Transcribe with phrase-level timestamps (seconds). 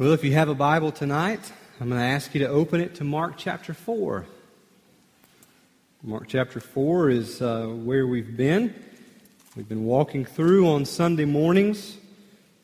[0.00, 2.94] Well, if you have a Bible tonight, I'm going to ask you to open it
[2.94, 4.24] to Mark chapter 4.
[6.02, 8.74] Mark chapter 4 is uh, where we've been.
[9.54, 11.98] We've been walking through on Sunday mornings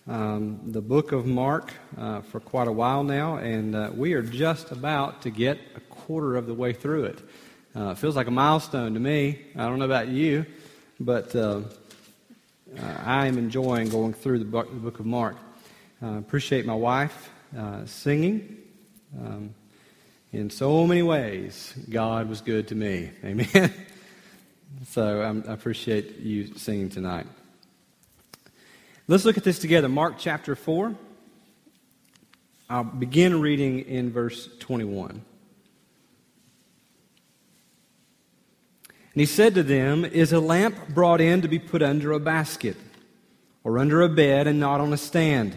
[0.08, 4.22] um, the book of Mark uh, for quite a while now, and uh, we are
[4.22, 7.18] just about to get a quarter of the way through it.
[7.76, 9.42] Uh, it feels like a milestone to me.
[9.56, 10.46] I don't know about you,
[10.98, 11.60] but uh,
[12.78, 15.36] uh, I am enjoying going through the book of Mark.
[16.02, 17.30] Uh, appreciate my wife
[17.86, 18.58] singing.
[19.18, 19.54] Um,
[20.30, 23.12] in so many ways, God was good to me.
[23.24, 23.72] Amen.
[24.88, 27.26] so um, I appreciate you singing tonight.
[29.08, 29.88] Let's look at this together.
[29.88, 30.94] Mark chapter 4.
[32.68, 35.10] I'll begin reading in verse 21.
[35.12, 35.22] And
[39.14, 42.76] he said to them, Is a lamp brought in to be put under a basket,
[43.64, 45.56] or under a bed, and not on a stand?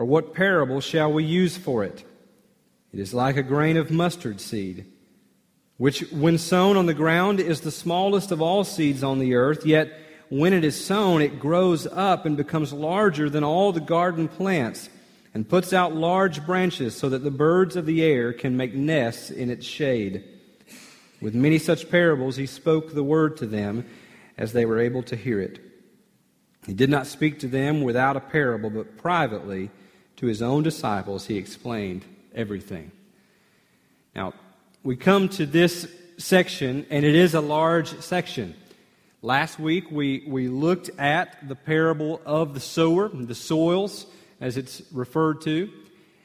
[0.00, 2.06] Or what parable shall we use for it?
[2.90, 4.86] It is like a grain of mustard seed,
[5.76, 9.66] which, when sown on the ground, is the smallest of all seeds on the earth,
[9.66, 9.92] yet
[10.30, 14.88] when it is sown, it grows up and becomes larger than all the garden plants,
[15.34, 19.30] and puts out large branches so that the birds of the air can make nests
[19.30, 20.24] in its shade.
[21.20, 23.84] With many such parables, he spoke the word to them
[24.38, 25.60] as they were able to hear it.
[26.66, 29.70] He did not speak to them without a parable, but privately
[30.20, 32.04] to his own disciples he explained
[32.34, 32.92] everything.
[34.14, 34.34] Now,
[34.84, 38.54] we come to this section, and it is a large section.
[39.22, 44.04] Last week, we, we looked at the parable of the sower, the soils,
[44.42, 45.70] as it's referred to,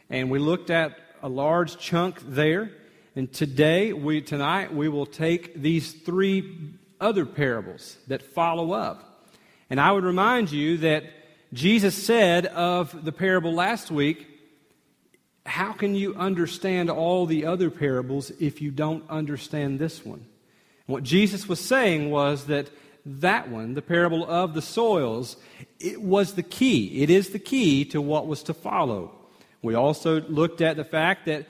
[0.10, 2.72] and we looked at a large chunk there.
[3.16, 9.30] And today, we, tonight, we will take these three other parables that follow up.
[9.70, 11.06] And I would remind you that
[11.56, 14.28] Jesus said of the parable last week,
[15.46, 20.26] How can you understand all the other parables if you don't understand this one?
[20.86, 22.70] what Jesus was saying was that
[23.06, 25.38] that one, the parable of the soils,
[25.80, 27.02] it was the key.
[27.02, 29.16] It is the key to what was to follow.
[29.64, 31.48] We also looked at the fact that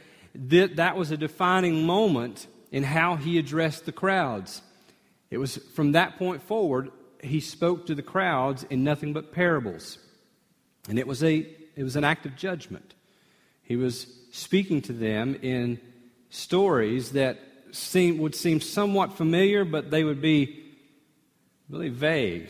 [0.49, 4.61] th- that was a defining moment in how he addressed the crowds.
[5.29, 6.91] It was from that point forward,
[7.25, 9.97] he spoke to the crowds in nothing but parables.
[10.89, 12.93] And it was, a, it was an act of judgment.
[13.63, 15.79] He was speaking to them in
[16.29, 17.39] stories that
[17.71, 20.63] seem, would seem somewhat familiar, but they would be
[21.69, 22.49] really vague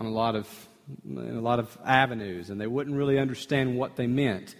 [0.00, 0.68] on a lot of,
[1.06, 4.54] a lot of avenues, and they wouldn't really understand what they meant.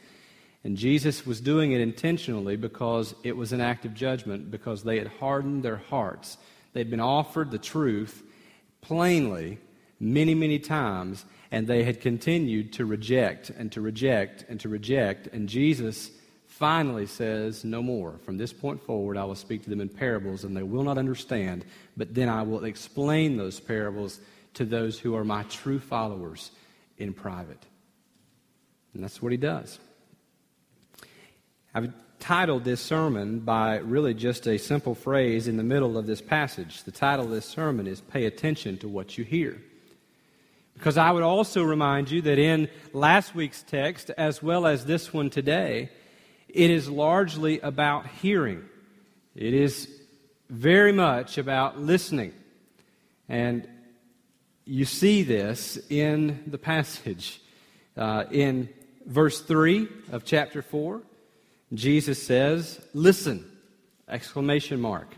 [0.62, 4.98] And Jesus was doing it intentionally because it was an act of judgment, because they
[4.98, 6.38] had hardened their hearts.
[6.72, 8.22] They'd been offered the truth
[8.84, 9.58] plainly
[9.98, 15.28] many, many times, and they had continued to reject and to reject and to reject.
[15.32, 16.10] And Jesus
[16.46, 18.18] finally says, No more.
[18.24, 20.98] From this point forward, I will speak to them in parables, and they will not
[20.98, 21.64] understand,
[21.96, 24.20] but then I will explain those parables
[24.54, 26.50] to those who are my true followers
[26.98, 27.62] in private.
[28.92, 29.78] And that's what he does.
[31.74, 31.92] I've
[32.24, 36.82] titled this sermon by really just a simple phrase in the middle of this passage.
[36.84, 39.60] The title of this sermon is Pay Attention to What You Hear.
[40.72, 45.12] Because I would also remind you that in last week's text, as well as this
[45.12, 45.90] one today,
[46.48, 48.64] it is largely about hearing.
[49.36, 49.86] It is
[50.48, 52.32] very much about listening.
[53.28, 53.68] And
[54.64, 57.42] you see this in the passage.
[57.98, 58.70] Uh, in
[59.04, 61.02] verse 3 of chapter 4,
[61.74, 63.50] Jesus says, Listen!
[64.08, 65.08] Exclamation mark.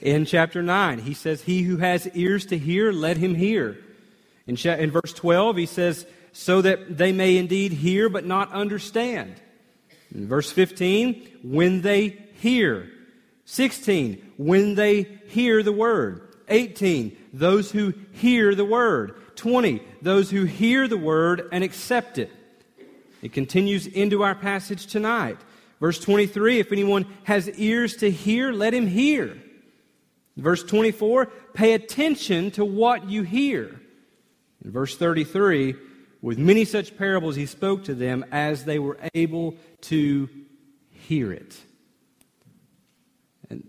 [0.00, 3.78] In chapter 9, he says, He who has ears to hear, let him hear.
[4.46, 9.40] In, in verse 12, he says, So that they may indeed hear but not understand.
[10.14, 12.90] In verse 15, when they hear.
[13.44, 16.28] 16, when they hear the word.
[16.48, 19.14] 18, those who hear the word.
[19.36, 22.30] 20, those who hear the word and accept it.
[23.22, 25.38] It continues into our passage tonight.
[25.82, 29.36] Verse 23 If anyone has ears to hear, let him hear.
[30.36, 33.80] Verse 24 Pay attention to what you hear.
[34.64, 35.74] In verse 33
[36.22, 40.30] With many such parables he spoke to them as they were able to
[40.88, 41.58] hear it.
[43.50, 43.68] And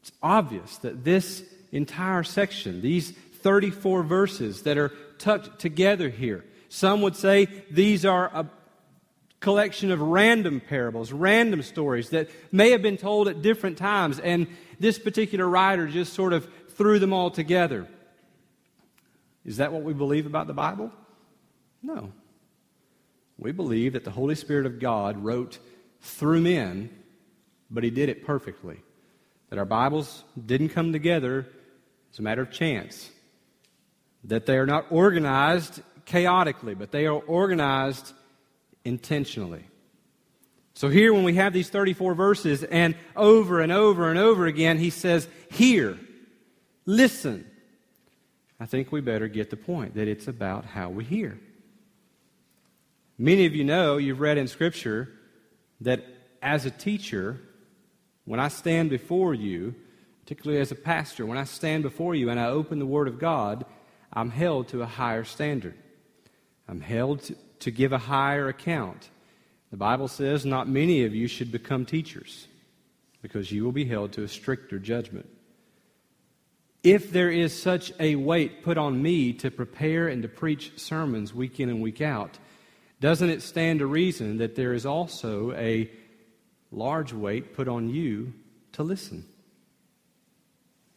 [0.00, 7.02] it's obvious that this entire section, these 34 verses that are tucked together here, some
[7.02, 8.48] would say these are
[9.40, 14.46] collection of random parables, random stories that may have been told at different times, and
[14.78, 17.88] this particular writer just sort of threw them all together.
[19.44, 20.92] Is that what we believe about the Bible?
[21.82, 22.12] No.
[23.38, 25.58] We believe that the Holy Spirit of God wrote
[26.02, 26.90] through men,
[27.70, 28.76] but He did it perfectly.
[29.48, 31.46] That our Bibles didn't come together
[32.12, 33.10] as a matter of chance.
[34.24, 38.12] That they are not organized chaotically, but they are organized
[38.84, 39.64] intentionally.
[40.74, 44.78] So here, when we have these 34 verses, and over and over and over again,
[44.78, 45.98] he says, Hear,
[46.86, 47.46] listen.
[48.58, 51.40] I think we better get the point that it's about how we hear.
[53.16, 55.08] Many of you know, you've read in Scripture,
[55.80, 56.04] that
[56.42, 57.40] as a teacher,
[58.24, 59.74] when I stand before you,
[60.22, 63.18] particularly as a pastor, when I stand before you and I open the Word of
[63.18, 63.64] God,
[64.12, 65.74] I'm held to a higher standard.
[66.68, 67.30] I'm held
[67.60, 69.08] to, give a higher account.
[69.70, 72.48] The Bible says, Not many of you should become teachers,
[73.22, 75.28] because you will be held to a stricter judgment.
[76.82, 81.34] If there is such a weight put on me to prepare and to preach sermons
[81.34, 82.38] week in and week out,
[83.00, 85.90] doesn't it stand to reason that there is also a
[86.70, 88.32] large weight put on you
[88.72, 89.26] to listen?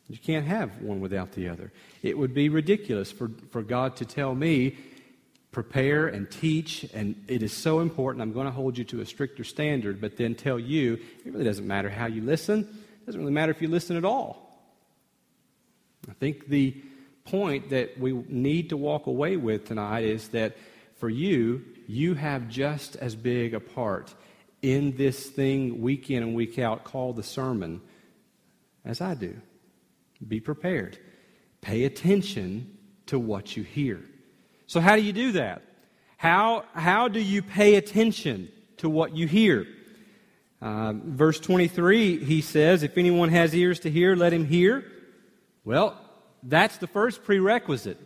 [0.10, 1.72] You can't have one without the other.
[2.02, 4.78] It would be ridiculous for, for God to tell me
[5.54, 8.22] prepare and teach, and it is so important.
[8.22, 11.46] I'm going to hold you to a stricter standard, but then tell you it really
[11.46, 12.62] doesn't matter how you listen.
[12.62, 14.44] It doesn't really matter if you listen at all.
[16.10, 16.76] I think the
[17.24, 20.58] point that we need to walk away with tonight is that
[20.98, 24.14] for you, you have just as big a part
[24.62, 27.82] in this thing week in and week out called the sermon
[28.84, 29.40] as I do.
[30.26, 30.98] Be prepared.
[31.62, 34.02] Pay attention to what you hear.
[34.74, 35.62] So, how do you do that?
[36.18, 39.68] How, how do you pay attention to what you hear?
[40.64, 44.84] Uh, verse 23, he says, If anyone has ears to hear, let him hear.
[45.64, 45.96] Well,
[46.42, 48.00] that's the first prerequisite.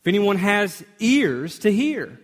[0.00, 2.18] If anyone has ears to hear,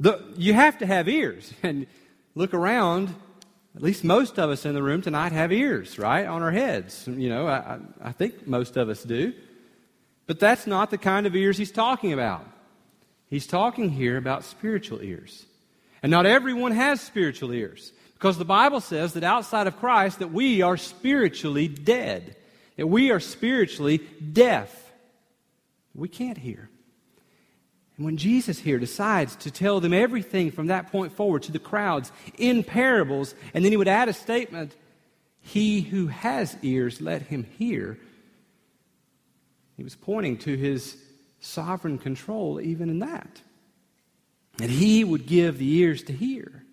[0.00, 1.52] the, you have to have ears.
[1.62, 1.86] And
[2.34, 3.14] look around,
[3.76, 7.06] at least most of us in the room tonight have ears, right, on our heads.
[7.06, 9.34] You know, I, I think most of us do.
[10.28, 12.46] But that's not the kind of ears he's talking about.
[13.30, 15.46] He's talking here about spiritual ears.
[16.02, 17.92] And not everyone has spiritual ears.
[18.12, 22.36] Because the Bible says that outside of Christ that we are spiritually dead.
[22.76, 23.98] That we are spiritually
[24.32, 24.92] deaf.
[25.94, 26.68] We can't hear.
[27.96, 31.58] And when Jesus here decides to tell them everything from that point forward to the
[31.58, 34.76] crowds in parables, and then he would add a statement,
[35.40, 37.98] He who has ears, let him hear.
[39.78, 40.96] He was pointing to his
[41.38, 43.40] sovereign control even in that.
[44.56, 46.64] That he would give the ears to hear.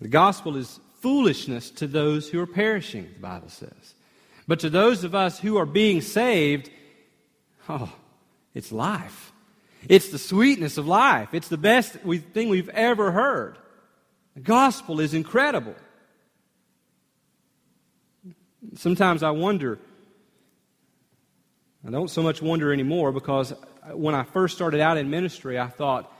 [0.00, 3.94] The gospel is foolishness to those who are perishing, the Bible says.
[4.48, 6.68] But to those of us who are being saved,
[7.68, 7.92] oh,
[8.54, 9.32] it's life.
[9.88, 11.32] It's the sweetness of life.
[11.32, 13.56] It's the best thing we've ever heard.
[14.34, 15.76] The gospel is incredible.
[18.74, 19.78] Sometimes I wonder
[21.86, 23.52] I don't so much wonder anymore because
[23.92, 26.10] when I first started out in ministry, I thought,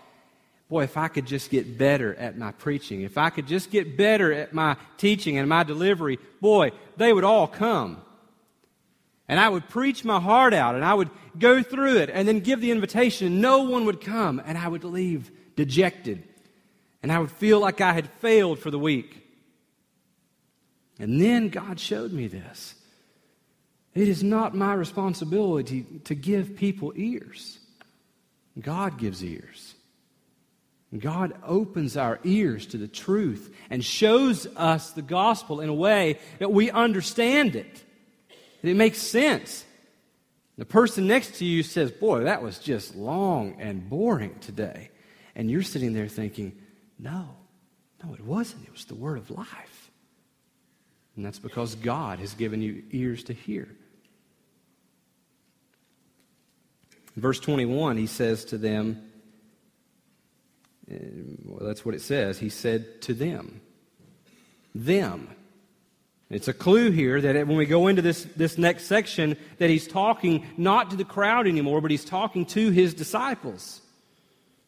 [0.69, 3.97] boy, if I could just get better at my preaching, if I could just get
[3.97, 8.03] better at my teaching and my delivery, boy, they would all come.
[9.27, 12.41] And I would preach my heart out and I would go through it and then
[12.41, 13.41] give the invitation.
[13.41, 16.23] No one would come and I would leave dejected.
[17.03, 19.23] And I would feel like I had failed for the week.
[20.99, 22.75] And then God showed me this.
[23.95, 27.59] It is not my responsibility to give people ears.
[28.61, 29.75] God gives ears.
[30.97, 36.19] God opens our ears to the truth and shows us the gospel in a way
[36.39, 37.85] that we understand it.
[38.63, 39.65] That it makes sense.
[40.57, 44.91] The person next to you says, Boy, that was just long and boring today.
[45.35, 46.57] And you're sitting there thinking,
[46.99, 47.29] No,
[48.05, 48.65] no, it wasn't.
[48.65, 49.91] It was the word of life.
[51.17, 53.69] And that's because God has given you ears to hear.
[57.17, 59.11] Verse 21, he says to them,
[60.91, 60.97] uh,
[61.45, 62.39] well, that's what it says.
[62.39, 63.61] He said to them,
[64.75, 65.29] them.
[66.31, 69.87] It's a clue here that when we go into this, this next section, that he's
[69.87, 73.81] talking not to the crowd anymore, but he's talking to his disciples.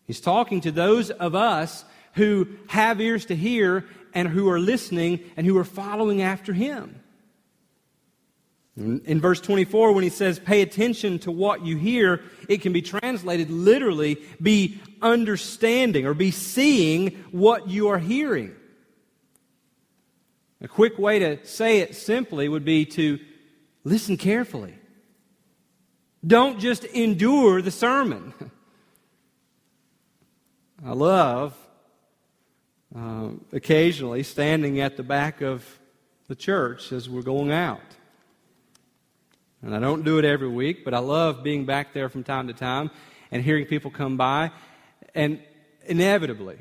[0.06, 1.84] He's talking to those of us
[2.14, 3.84] who have ears to hear
[4.14, 7.00] and who are listening and who are following after him.
[8.76, 12.82] In verse 24, when he says, pay attention to what you hear, it can be
[12.82, 18.54] translated literally, be understanding or be seeing what you are hearing.
[20.60, 23.18] A quick way to say it simply would be to
[23.84, 24.74] listen carefully.
[26.26, 28.34] Don't just endure the sermon.
[30.84, 31.56] I love
[32.94, 35.78] uh, occasionally standing at the back of
[36.28, 37.80] the church as we're going out.
[39.62, 42.46] And I don't do it every week, but I love being back there from time
[42.48, 42.90] to time
[43.30, 44.50] and hearing people come by.
[45.14, 45.40] And
[45.86, 46.58] inevitably,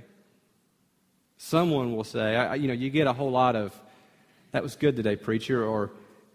[1.38, 3.74] someone will say, you know, you get a whole lot of,
[4.52, 5.92] that was good today, preacher, or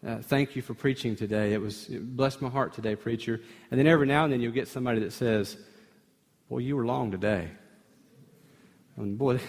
[0.07, 1.53] uh, thank you for preaching today.
[1.53, 3.41] It was, it blessed my heart today, preacher.
[3.71, 5.57] And then every now and then you'll get somebody that says,
[6.49, 7.49] well, you were long today.
[8.97, 9.41] And boy,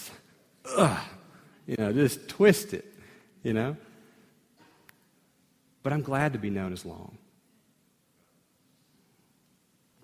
[0.76, 0.98] ugh,
[1.66, 2.84] you know, just twist it,
[3.42, 3.76] you know.
[5.88, 7.16] But I'm glad to be known as long.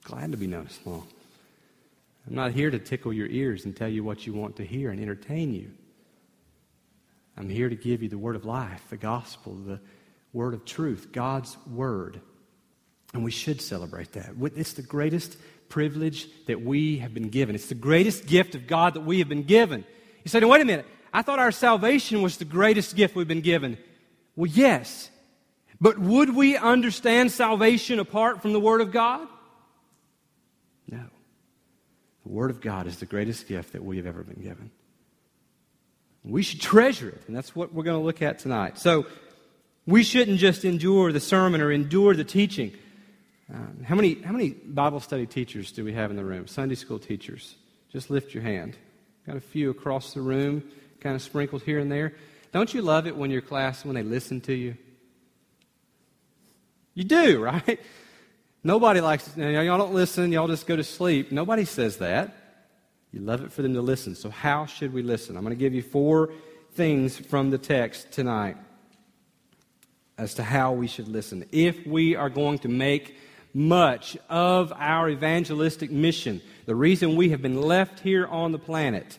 [0.03, 1.07] Glad to be known as long.
[2.26, 4.91] I'm not here to tickle your ears and tell you what you want to hear
[4.91, 5.71] and entertain you.
[7.37, 9.79] I'm here to give you the word of life, the gospel, the
[10.33, 12.19] word of truth, God's word.
[13.12, 14.31] And we should celebrate that.
[14.57, 15.37] It's the greatest
[15.69, 17.55] privilege that we have been given.
[17.55, 19.85] It's the greatest gift of God that we have been given.
[20.25, 20.87] You say, no, wait a minute.
[21.12, 23.76] I thought our salvation was the greatest gift we've been given.
[24.35, 25.11] Well, yes.
[25.81, 29.26] But would we understand salvation apart from the Word of God?
[30.90, 31.04] No.
[32.25, 34.71] The Word of God is the greatest gift that we have ever been given.
[36.25, 38.78] We should treasure it, and that's what we're going to look at tonight.
[38.78, 39.07] So,
[39.87, 42.73] we shouldn't just endure the sermon or endure the teaching.
[43.52, 46.47] Um, how, many, how many Bible study teachers do we have in the room?
[46.47, 47.57] Sunday school teachers?
[47.93, 48.76] Just lift your hand.
[49.26, 50.62] Got a few across the room,
[51.00, 52.14] kind of sprinkled here and there.
[52.52, 54.76] Don't you love it when your class, when they listen to you?
[56.95, 57.81] You do, right?
[58.63, 61.31] Nobody likes, you know, y'all don't listen, y'all just go to sleep.
[61.31, 62.35] Nobody says that.
[63.13, 64.15] You love it for them to listen.
[64.17, 65.37] So, how should we listen?
[65.37, 66.31] I'm going to give you four
[66.73, 68.57] things from the text tonight
[70.19, 71.45] as to how we should listen.
[71.53, 73.17] If we are going to make
[73.53, 79.19] much of our evangelistic mission, the reason we have been left here on the planet,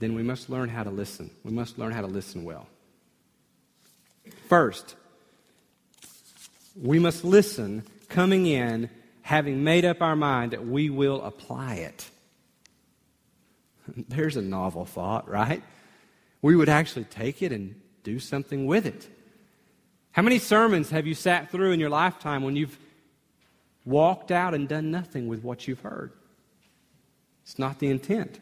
[0.00, 1.30] then we must learn how to listen.
[1.44, 2.66] We must learn how to listen well.
[4.48, 4.96] First,
[6.76, 8.90] we must listen coming in
[9.22, 12.10] having made up our mind that we will apply it.
[14.08, 15.62] There's a novel thought, right?
[16.42, 19.08] We would actually take it and do something with it.
[20.12, 22.78] How many sermons have you sat through in your lifetime when you've
[23.84, 26.12] walked out and done nothing with what you've heard?
[27.44, 28.40] It's not the intent.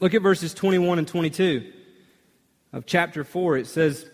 [0.00, 1.72] Look at verses 21 and 22
[2.72, 3.58] of chapter 4.
[3.58, 4.08] It says,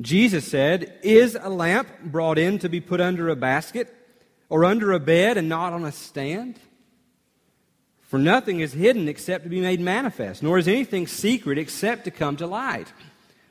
[0.00, 3.94] Jesus said, Is a lamp brought in to be put under a basket
[4.48, 6.58] or under a bed and not on a stand?
[8.02, 12.10] For nothing is hidden except to be made manifest, nor is anything secret except to
[12.10, 12.92] come to light.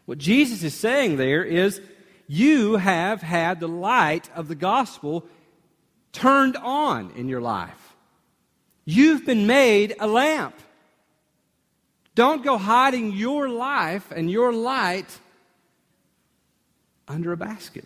[0.05, 1.81] What Jesus is saying there is,
[2.27, 5.25] you have had the light of the gospel
[6.13, 7.95] turned on in your life.
[8.85, 10.55] You've been made a lamp.
[12.13, 15.19] Don't go hiding your life and your light
[17.07, 17.85] under a basket.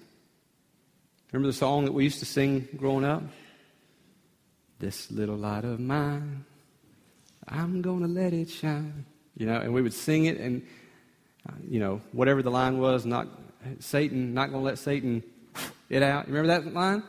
[1.32, 3.24] Remember the song that we used to sing growing up?
[4.80, 6.46] This little light of mine,
[7.48, 9.06] I'm going to let it shine.
[9.38, 10.66] You know, and we would sing it, and,
[11.48, 13.28] uh, you know, whatever the line was, not
[13.80, 15.24] Satan, not going to let Satan
[15.90, 16.28] it out.
[16.28, 17.04] You remember that line?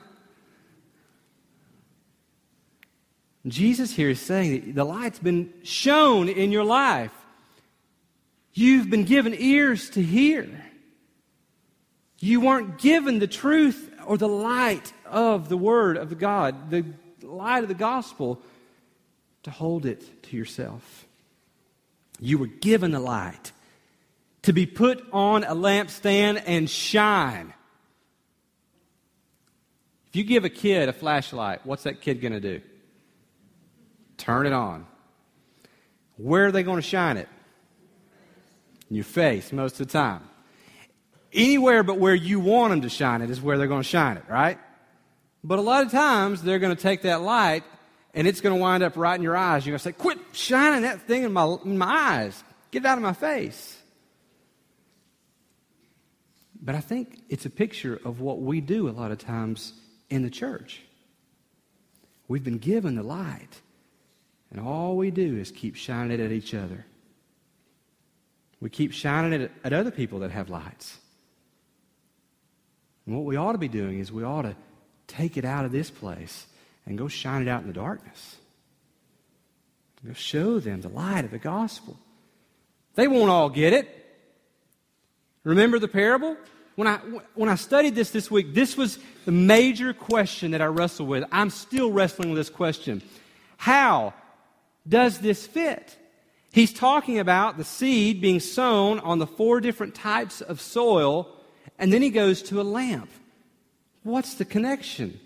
[3.47, 7.13] Jesus here is saying that the light's been shown in your life.
[8.53, 10.65] You've been given ears to hear.
[12.21, 16.85] You weren't given the truth or the light of the Word of God, the
[17.23, 18.41] light of the gospel,
[19.43, 21.07] to hold it to yourself.
[22.21, 23.53] You were given the light
[24.43, 27.55] to be put on a lampstand and shine.
[30.09, 32.61] If you give a kid a flashlight, what's that kid going to do?
[34.21, 34.87] turn it on.
[36.17, 37.29] Where are they going to shine it?
[38.91, 40.23] In your face most of the time.
[41.33, 44.17] Anywhere but where you want them to shine it is where they're going to shine
[44.17, 44.59] it, right?
[45.45, 47.65] But a lot of times they're going to take that light
[48.15, 49.65] and it's going to wind up right in your eyes.
[49.65, 52.43] You're going to say, Quit shining that thing in my, in my eyes.
[52.71, 53.79] Get it out of my face.
[56.63, 59.73] But I think it's a picture of what we do a lot of times
[60.11, 60.83] in the church.
[62.29, 63.61] We've been given the light,
[64.51, 66.85] and all we do is keep shining it at each other.
[68.61, 70.99] We keep shining it at other people that have lights.
[73.11, 74.55] And what we ought to be doing is we ought to
[75.09, 76.47] take it out of this place
[76.87, 78.37] and go shine it out in the darkness.
[80.07, 81.99] Go show them the light of the gospel.
[82.95, 83.89] They won't all get it.
[85.43, 86.37] Remember the parable?
[86.77, 86.99] When I,
[87.35, 91.25] when I studied this this week, this was the major question that I wrestled with.
[91.33, 93.03] I'm still wrestling with this question.
[93.57, 94.15] How
[94.89, 95.97] does this fit?
[96.53, 101.40] He's talking about the seed being sown on the four different types of soil,
[101.81, 103.11] and then he goes to a lamp.
[104.03, 105.19] What's the connection?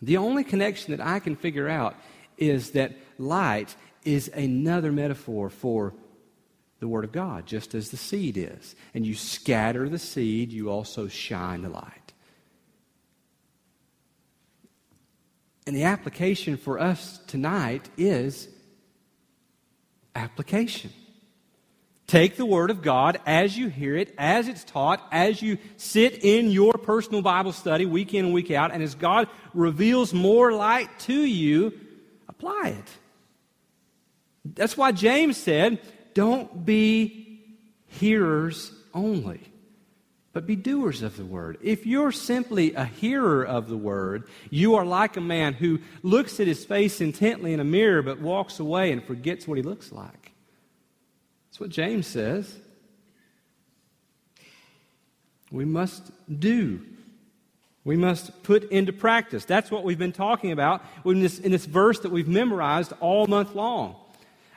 [0.00, 1.94] The only connection that I can figure out
[2.38, 5.94] is that light is another metaphor for
[6.80, 8.74] the Word of God, just as the seed is.
[8.94, 12.12] And you scatter the seed, you also shine the light.
[15.66, 18.48] And the application for us tonight is
[20.14, 20.92] application.
[22.06, 26.22] Take the Word of God as you hear it, as it's taught, as you sit
[26.22, 30.52] in your personal Bible study week in and week out, and as God reveals more
[30.52, 31.72] light to you,
[32.28, 32.90] apply it.
[34.54, 35.80] That's why James said,
[36.14, 37.44] don't be
[37.86, 39.40] hearers only,
[40.32, 41.58] but be doers of the word.
[41.60, 46.38] If you're simply a hearer of the word, you are like a man who looks
[46.38, 49.90] at his face intently in a mirror but walks away and forgets what he looks
[49.90, 50.32] like.
[51.56, 52.54] That's what James says.
[55.50, 56.82] We must do.
[57.82, 59.46] We must put into practice.
[59.46, 63.26] That's what we've been talking about in this, in this verse that we've memorized all
[63.26, 63.96] month long.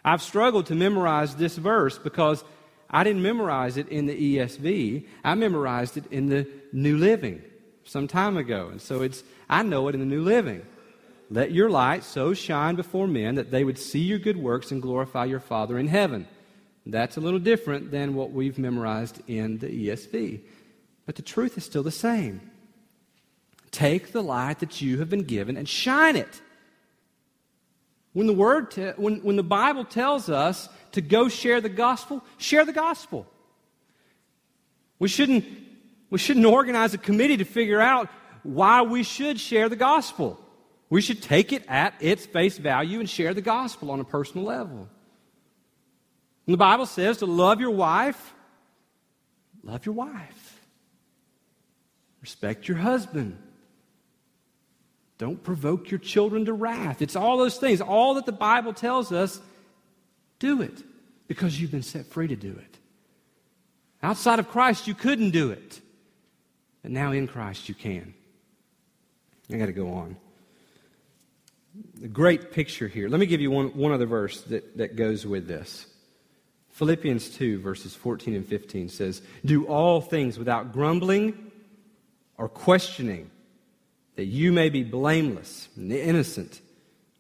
[0.04, 2.44] I've struggled to memorize this verse because
[2.90, 5.08] I didn't memorize it in the ESV.
[5.24, 7.42] I memorized it in the New Living
[7.86, 8.68] some time ago.
[8.68, 10.66] And so it's I know it in the New Living.
[11.30, 14.82] Let your light so shine before men that they would see your good works and
[14.82, 16.28] glorify your Father in heaven.
[16.86, 20.42] That's a little different than what we've memorized in the ESV.
[21.06, 22.42] But the truth is still the same.
[23.72, 26.42] Take the light that you have been given and shine it.
[28.14, 32.24] When the, word te- when, when the Bible tells us to go share the gospel,
[32.38, 33.28] share the gospel.
[34.98, 35.46] We shouldn't,
[36.10, 38.10] we shouldn't organize a committee to figure out
[38.44, 40.40] why we should share the gospel.
[40.90, 44.46] We should take it at its face value and share the gospel on a personal
[44.46, 44.90] level.
[46.50, 48.34] And the Bible says to love your wife,
[49.62, 50.60] love your wife.
[52.22, 53.38] Respect your husband.
[55.20, 57.04] Don't provoke your children to wrath.
[57.04, 57.82] It's all those things.
[57.82, 59.40] All that the Bible tells us,
[60.40, 60.82] do it
[61.28, 62.78] because you've been set free to do it.
[64.02, 65.80] Outside of Christ, you couldn't do it.
[66.82, 68.16] But now in Christ, you can.
[69.54, 70.18] I got to go on.
[72.04, 73.08] A great picture here.
[73.08, 75.86] Let me give you one, one other verse that, that goes with this.
[76.80, 81.52] Philippians 2, verses 14 and 15 says, Do all things without grumbling
[82.38, 83.30] or questioning,
[84.16, 86.62] that you may be blameless and innocent,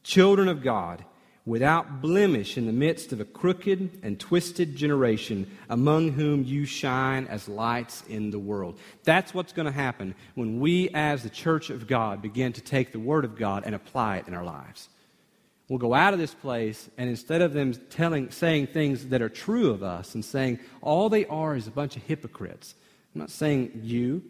[0.01, 1.03] children of God,
[1.45, 7.27] without blemish in the midst of a crooked and twisted generation, among whom you shine
[7.27, 8.79] as lights in the world.
[9.03, 12.93] That's what's going to happen when we, as the church of God, begin to take
[12.93, 14.87] the Word of God and apply it in our lives
[15.69, 19.29] will go out of this place and instead of them telling, saying things that are
[19.29, 22.73] true of us and saying all they are is a bunch of hypocrites.
[23.13, 24.23] I'm not saying you.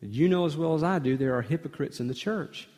[0.00, 2.68] You know as well as I do there are hypocrites in the church.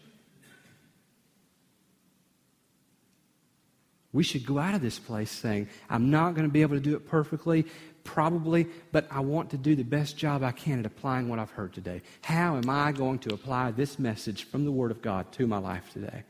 [4.14, 6.82] We should go out of this place saying, I'm not going to be able to
[6.82, 7.64] do it perfectly,
[8.04, 11.50] probably, but I want to do the best job I can at applying what I've
[11.50, 12.02] heard today.
[12.20, 15.56] How am I going to apply this message from the Word of God to my
[15.56, 16.24] life today?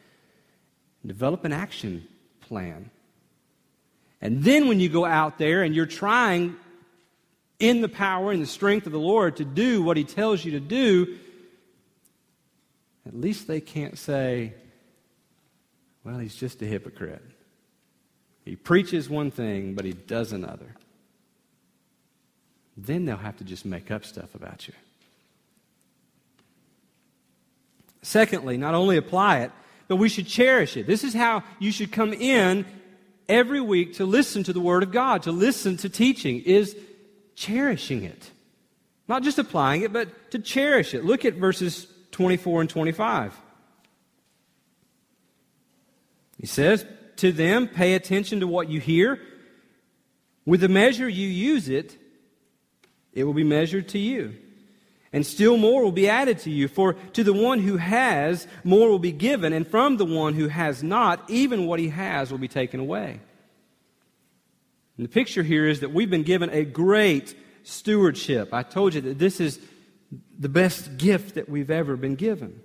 [1.05, 2.07] Develop an action
[2.41, 2.91] plan.
[4.21, 6.57] And then when you go out there and you're trying
[7.59, 10.53] in the power and the strength of the Lord to do what He tells you
[10.53, 11.19] to do,
[13.07, 14.55] at least they can't say,
[16.05, 17.23] well, he's just a hypocrite.
[18.45, 20.75] He preaches one thing, but he does another.
[22.77, 24.75] Then they'll have to just make up stuff about you.
[28.03, 29.53] Secondly, not only apply it,
[29.93, 30.87] but we should cherish it.
[30.87, 32.65] This is how you should come in
[33.29, 36.75] every week to listen to the Word of God, to listen to teaching, is
[37.35, 38.31] cherishing it.
[39.07, 41.05] Not just applying it, but to cherish it.
[41.05, 43.39] Look at verses 24 and 25.
[46.39, 49.21] He says, To them, pay attention to what you hear.
[50.47, 51.99] With the measure you use it,
[53.13, 54.39] it will be measured to you.
[55.13, 56.69] And still more will be added to you.
[56.69, 60.49] For to the one who has, more will be given, and from the one who
[60.49, 63.21] has not, even what he has will be taken away.
[64.97, 68.55] And the picture here is that we've been given a great stewardship.
[68.55, 69.61] I told you that this is
[70.39, 72.61] the best gift that we've ever been given.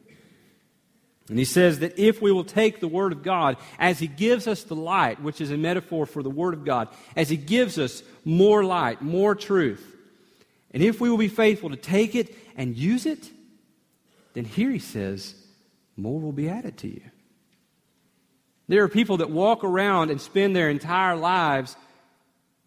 [1.30, 4.48] And he says that if we will take the Word of God as he gives
[4.48, 7.78] us the light, which is a metaphor for the Word of God, as he gives
[7.78, 9.97] us more light, more truth,
[10.78, 13.32] and if we will be faithful to take it and use it,
[14.34, 15.34] then here he says,
[15.96, 17.02] more will be added to you.
[18.68, 21.76] There are people that walk around and spend their entire lives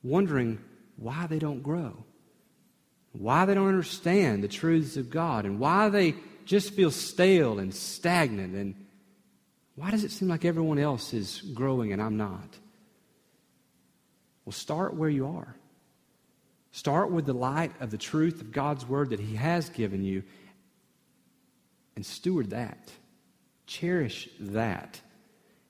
[0.02, 0.58] wondering
[0.96, 2.02] why they don't grow,
[3.12, 7.72] why they don't understand the truths of God, and why they just feel stale and
[7.72, 8.56] stagnant.
[8.56, 8.74] And
[9.76, 12.58] why does it seem like everyone else is growing and I'm not?
[14.44, 15.54] Well, start where you are.
[16.72, 20.22] Start with the light of the truth of God's word that He has given you
[21.96, 22.90] and steward that.
[23.66, 25.00] Cherish that.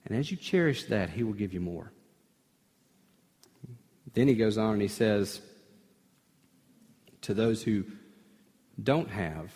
[0.04, 1.90] And as you cherish that, He will give you more.
[4.14, 5.40] Then he goes on and he says,
[7.22, 7.84] To those who
[8.82, 9.52] don't have,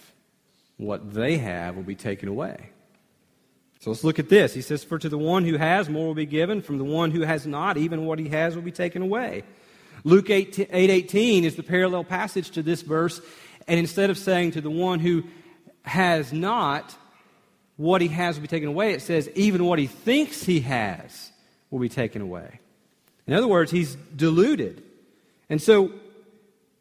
[0.76, 2.70] what they have will be taken away.
[3.80, 4.54] So let's look at this.
[4.54, 6.62] He says, For to the one who has, more will be given.
[6.62, 9.44] From the one who has not, even what he has will be taken away.
[10.04, 13.20] Luke 8, 18 is the parallel passage to this verse.
[13.66, 15.24] And instead of saying to the one who
[15.82, 16.94] has not,
[17.76, 21.32] what he has will be taken away, it says, even what he thinks he has
[21.70, 22.60] will be taken away.
[23.26, 24.82] In other words, he's deluded.
[25.48, 25.92] And so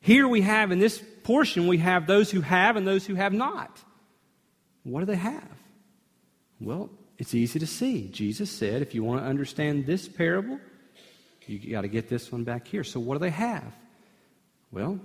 [0.01, 3.33] here we have, in this portion, we have those who have and those who have
[3.33, 3.81] not.
[4.83, 5.47] What do they have?
[6.59, 8.09] Well, it's easy to see.
[8.09, 10.59] Jesus said, if you want to understand this parable,
[11.47, 12.83] you got to get this one back here.
[12.83, 13.73] So, what do they have?
[14.71, 14.99] Well,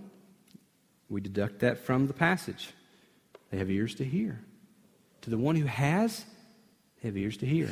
[1.08, 2.70] we deduct that from the passage.
[3.50, 4.40] They have ears to hear.
[5.22, 6.24] To the one who has,
[7.00, 7.70] they have ears to hear.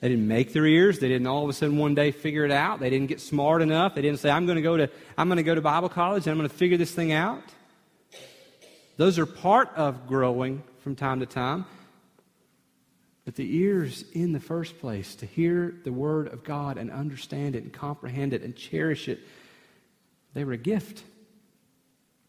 [0.00, 0.98] They didn't make their ears.
[0.98, 2.78] They didn't all of a sudden one day figure it out.
[2.78, 3.94] They didn't get smart enough.
[3.94, 6.26] They didn't say, I'm going to go to, I'm going to, go to Bible college
[6.26, 7.42] and I'm going to figure this thing out.
[8.96, 11.64] Those are part of growing from time to time.
[13.24, 17.56] But the ears, in the first place, to hear the Word of God and understand
[17.56, 19.20] it and comprehend it and cherish it,
[20.34, 21.02] they were a gift.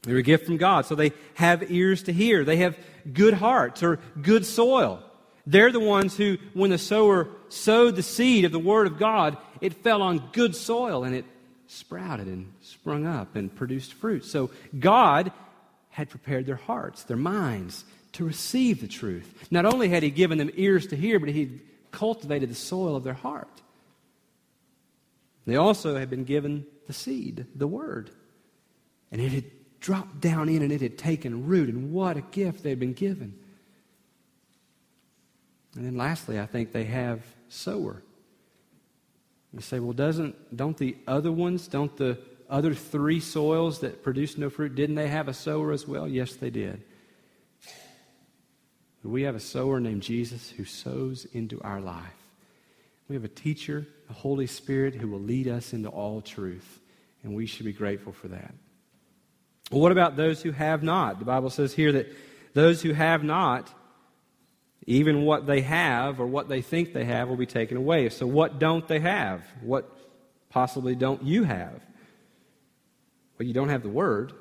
[0.03, 0.85] They were a gift from God.
[0.85, 2.45] So they have ears to hear.
[2.45, 2.77] They have
[3.11, 5.03] good hearts or good soil.
[5.45, 9.37] They're the ones who, when the sower sowed the seed of the Word of God,
[9.61, 11.25] it fell on good soil and it
[11.67, 14.23] sprouted and sprung up and produced fruit.
[14.23, 15.31] So God
[15.89, 19.47] had prepared their hearts, their minds, to receive the truth.
[19.51, 23.03] Not only had He given them ears to hear, but He cultivated the soil of
[23.03, 23.61] their heart.
[25.45, 28.09] They also had been given the seed, the Word.
[29.11, 29.45] And it had
[29.79, 31.69] dropped down in and it had taken root.
[31.69, 33.37] And what a gift they had been given.
[35.75, 38.01] And then lastly, I think they have sower.
[39.53, 42.17] You say, well, doesn't don't the other ones, don't the
[42.49, 46.07] other three soils that produce no fruit, didn't they have a sower as well?
[46.07, 46.81] Yes, they did.
[49.05, 52.03] We have a sower named Jesus who sows into our life.
[53.07, 56.79] We have a teacher, the Holy Spirit, who will lead us into all truth.
[57.23, 58.53] And we should be grateful for that.
[59.71, 61.19] Well, what about those who have not?
[61.19, 62.07] The Bible says here that
[62.53, 63.69] those who have not,
[64.87, 68.09] even what they have or what they think they have will be taken away.
[68.09, 69.43] So, what don't they have?
[69.61, 69.89] What
[70.49, 71.81] possibly don't you have?
[73.37, 74.33] Well, you don't have the Word.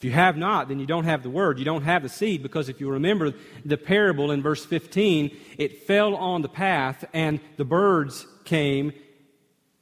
[0.00, 1.58] If you have not, then you don't have the word.
[1.58, 3.34] You don't have the seed because if you remember
[3.66, 8.94] the parable in verse 15, it fell on the path and the birds came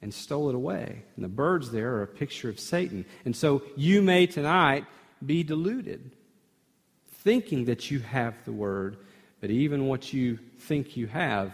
[0.01, 1.03] and stole it away.
[1.15, 3.05] And the birds there are a picture of Satan.
[3.23, 4.83] And so you may tonight
[5.25, 6.11] be deluded,
[7.07, 8.97] thinking that you have the word,
[9.39, 11.53] but even what you think you have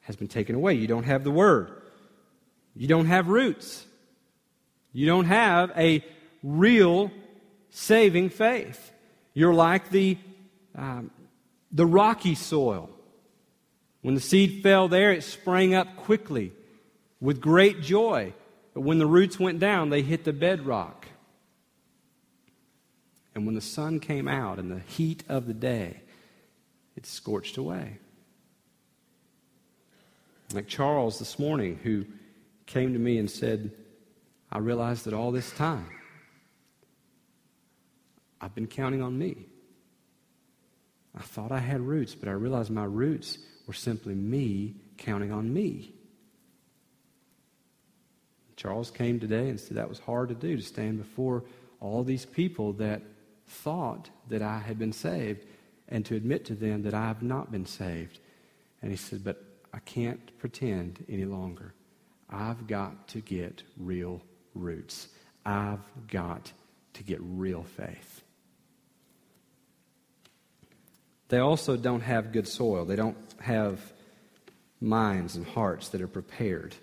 [0.00, 0.74] has been taken away.
[0.74, 1.70] You don't have the word.
[2.74, 3.86] You don't have roots.
[4.92, 6.04] You don't have a
[6.42, 7.12] real
[7.72, 8.92] saving faith.
[9.34, 10.18] You're like the,
[10.76, 11.10] um,
[11.72, 12.90] the rocky soil.
[14.02, 16.52] When the seed fell there, it sprang up quickly
[17.20, 18.34] with great joy.
[18.74, 21.06] But when the roots went down, they hit the bedrock.
[23.34, 26.00] And when the sun came out in the heat of the day,
[26.94, 27.98] it scorched away.
[30.52, 32.04] Like Charles this morning, who
[32.66, 33.72] came to me and said,
[34.50, 35.88] I realized that all this time
[38.42, 39.46] I've been counting on me.
[41.16, 45.54] I thought I had roots, but I realized my roots were simply me counting on
[45.54, 45.94] me.
[48.56, 51.44] Charles came today and said that was hard to do, to stand before
[51.80, 53.02] all these people that
[53.46, 55.44] thought that I had been saved
[55.88, 58.18] and to admit to them that I have not been saved.
[58.80, 61.74] And he said, But I can't pretend any longer.
[62.30, 64.22] I've got to get real
[64.54, 65.08] roots.
[65.44, 66.52] I've got
[66.94, 68.21] to get real faith.
[71.32, 72.84] They also don't have good soil.
[72.84, 73.80] They don't have
[74.82, 76.74] minds and hearts that are prepared.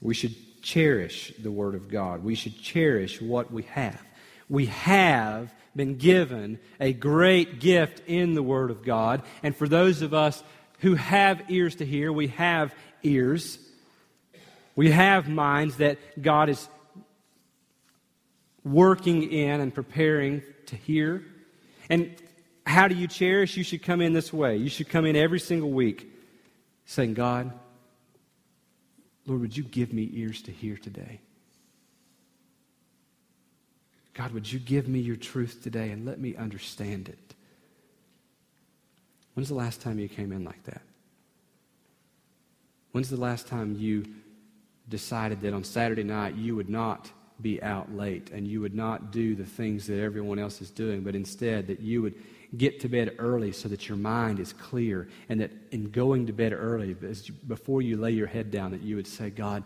[0.00, 2.24] We should cherish the Word of God.
[2.24, 4.02] We should cherish what we have.
[4.48, 9.22] We have been given a great gift in the Word of God.
[9.44, 10.42] And for those of us
[10.80, 13.56] who have ears to hear, we have ears.
[14.74, 16.68] We have minds that God is
[18.64, 21.22] working in and preparing to hear.
[21.88, 22.14] And
[22.66, 23.56] how do you cherish?
[23.56, 24.56] You should come in this way.
[24.56, 26.10] You should come in every single week
[26.86, 27.52] saying, God,
[29.26, 31.20] Lord, would you give me ears to hear today?
[34.12, 37.34] God, would you give me your truth today and let me understand it?
[39.34, 40.82] When's the last time you came in like that?
[42.92, 44.04] When's the last time you
[44.88, 47.10] decided that on Saturday night you would not
[47.44, 51.02] be out late and you would not do the things that everyone else is doing,
[51.02, 52.14] but instead that you would
[52.56, 56.32] get to bed early so that your mind is clear and that in going to
[56.32, 56.96] bed early,
[57.46, 59.62] before you lay your head down, that you would say, God,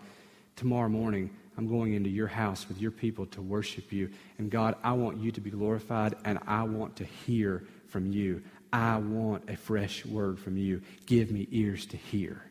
[0.57, 4.11] tomorrow morning I'm going into your house with your people to worship you.
[4.39, 8.43] And God, I want you to be glorified and I want to hear from you.
[8.73, 10.83] I want a fresh word from you.
[11.07, 12.43] Give me ears to hear.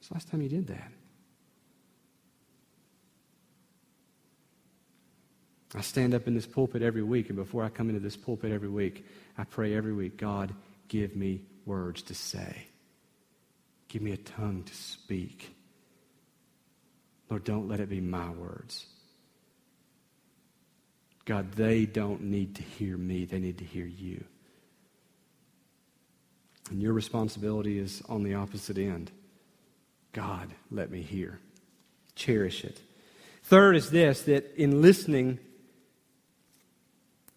[0.00, 0.92] It's the last time you did that.
[5.74, 8.52] I stand up in this pulpit every week, and before I come into this pulpit
[8.52, 9.06] every week,
[9.38, 10.54] I pray every week God,
[10.88, 12.66] give me words to say.
[13.88, 15.54] Give me a tongue to speak.
[17.30, 18.86] Lord, don't let it be my words.
[21.24, 24.24] God, they don't need to hear me, they need to hear you.
[26.70, 29.10] And your responsibility is on the opposite end.
[30.12, 31.38] God, let me hear.
[32.14, 32.80] Cherish it.
[33.42, 35.38] Third is this that in listening,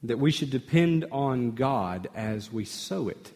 [0.10, 3.32] that we should depend on God as we sow it.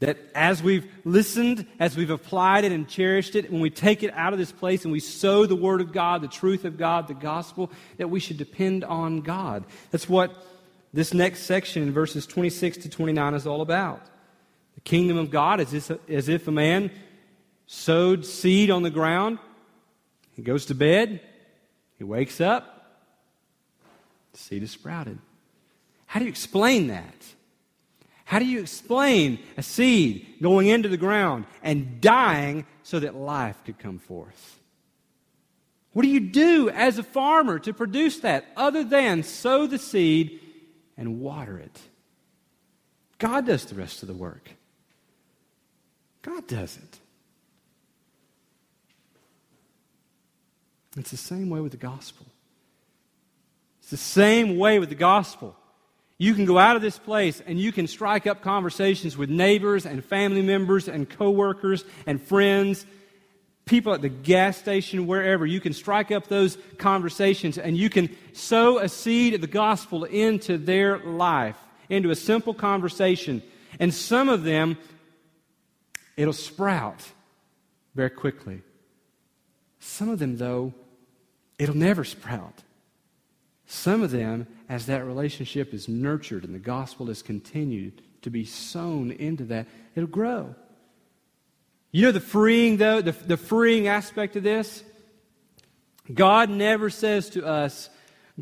[0.00, 4.12] That as we've listened, as we've applied it and cherished it, when we take it
[4.14, 7.08] out of this place and we sow the Word of God, the truth of God,
[7.08, 9.64] the gospel, that we should depend on God.
[9.90, 10.32] That's what
[10.92, 14.06] this next section in verses 26 to 29 is all about.
[14.76, 16.92] The kingdom of God is as if a man
[17.66, 19.40] sowed seed on the ground.
[20.36, 21.20] He goes to bed,
[21.96, 22.77] he wakes up,
[24.32, 25.18] the seed is sprouted.
[26.06, 27.14] How do you explain that?
[28.24, 33.56] How do you explain a seed going into the ground and dying so that life
[33.64, 34.58] could come forth?
[35.92, 40.40] What do you do as a farmer to produce that other than sow the seed
[40.96, 41.80] and water it?
[43.18, 44.50] God does the rest of the work.
[46.22, 46.98] God does it.
[50.96, 52.26] It's the same way with the gospel.
[53.88, 55.56] It's the same way with the gospel.
[56.18, 59.86] You can go out of this place and you can strike up conversations with neighbors
[59.86, 62.84] and family members and coworkers and friends,
[63.64, 65.46] people at the gas station, wherever.
[65.46, 70.04] You can strike up those conversations and you can sow a seed of the gospel
[70.04, 71.56] into their life,
[71.88, 73.42] into a simple conversation.
[73.80, 74.76] And some of them,
[76.14, 77.10] it'll sprout
[77.94, 78.60] very quickly.
[79.80, 80.74] Some of them, though,
[81.58, 82.64] it'll never sprout.
[83.70, 88.46] Some of them, as that relationship is nurtured and the gospel is continued to be
[88.46, 90.54] sown into that, it'll grow.
[91.92, 94.82] You know the freeing, though, the, the freeing aspect of this?
[96.12, 97.90] God never says to us,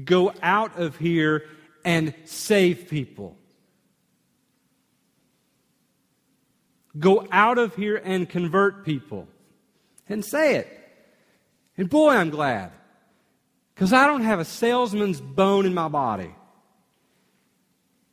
[0.05, 1.45] go out of here
[1.85, 3.37] and save people.
[6.97, 9.27] Go out of here and convert people.
[10.09, 10.69] And say it.
[11.77, 12.71] And boy, I'm glad.
[13.77, 16.35] Because I don't have a salesman's bone in my body.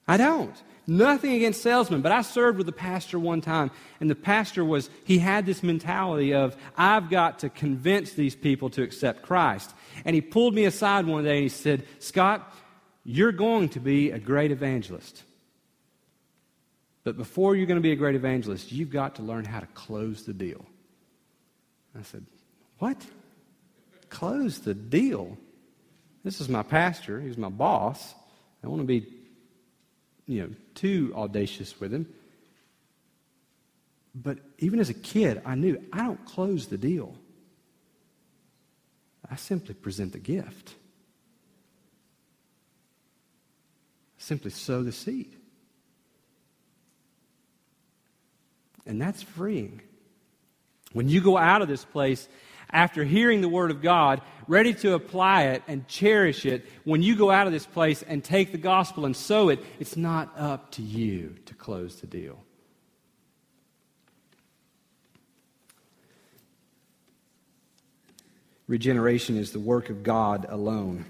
[0.05, 0.53] I don't.
[0.85, 3.71] Nothing against salesmen, but I served with a pastor one time,
[4.01, 8.69] and the pastor was, he had this mentality of, I've got to convince these people
[8.71, 9.73] to accept Christ.
[10.03, 12.53] And he pulled me aside one day and he said, Scott,
[13.05, 15.23] you're going to be a great evangelist.
[17.05, 19.67] But before you're going to be a great evangelist, you've got to learn how to
[19.67, 20.65] close the deal.
[21.97, 22.25] I said,
[22.79, 22.97] What?
[24.09, 25.37] Close the deal?
[26.23, 27.19] This is my pastor.
[27.19, 28.13] He's my boss.
[28.63, 29.05] I want to be,
[30.25, 32.07] you know, too audacious with him.
[34.15, 37.15] But even as a kid, I knew I don't close the deal.
[39.29, 40.75] I simply present the gift.
[44.23, 45.35] simply sow the seed.
[48.85, 49.81] And that's freeing.
[50.93, 52.27] When you go out of this place
[52.73, 57.15] after hearing the Word of God, ready to apply it and cherish it, when you
[57.15, 60.71] go out of this place and take the gospel and sow it, it's not up
[60.71, 62.43] to you to close the deal.
[68.67, 71.05] Regeneration is the work of God alone.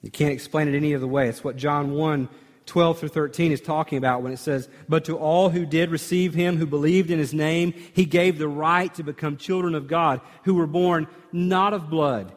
[0.00, 1.28] You can't explain it any other way.
[1.28, 2.28] It's what John 1
[2.66, 6.34] 12 through 13 is talking about when it says, But to all who did receive
[6.34, 10.20] him, who believed in his name, he gave the right to become children of God,
[10.44, 12.32] who were born not of blood,